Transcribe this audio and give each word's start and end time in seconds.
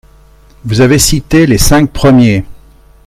Vous 0.65 0.81
avez 0.81 0.97
cité 0.97 1.45
les 1.45 1.59
cinq 1.59 1.91
premiers 1.91 2.43